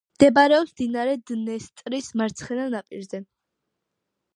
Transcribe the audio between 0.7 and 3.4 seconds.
მდინარე დნესტრის მარცხენა ნაპირზე.